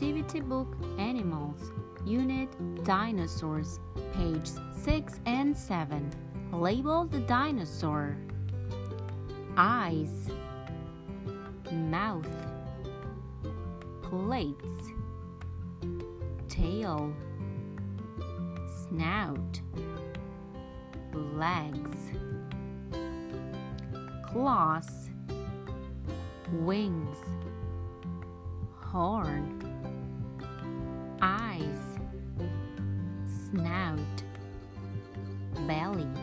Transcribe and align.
Activity 0.00 0.40
Book 0.40 0.78
Animals, 0.98 1.72
Unit 2.06 2.48
Dinosaurs, 2.84 3.80
pages 4.14 4.58
6 4.82 5.20
and 5.26 5.54
7. 5.54 6.10
Label 6.54 7.04
the 7.04 7.18
dinosaur. 7.20 8.16
Eyes, 9.58 10.30
mouth, 11.70 12.26
plates, 14.00 14.64
tail, 16.48 17.14
snout, 18.88 19.60
legs, 21.12 22.10
claws, 24.32 25.10
wings, 26.52 27.18
horn, 28.80 29.69
snout, 33.50 33.98
belly. 35.66 36.19